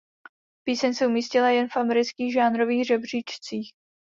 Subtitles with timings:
[0.63, 3.71] Píseň se umístila jen v amerických žánrových žebříčcích.